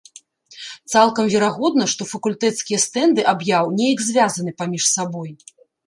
[0.93, 5.31] Цалкам верагодна, што факультэцкія стэнды аб'яў неяк звязаны паміж сабой.